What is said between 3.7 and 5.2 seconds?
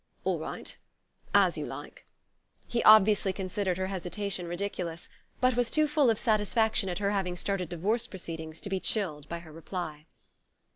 her hesitation ridiculous,